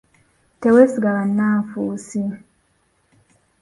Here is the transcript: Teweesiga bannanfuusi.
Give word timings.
Teweesiga 0.61 1.09
bannanfuusi. 1.17 2.21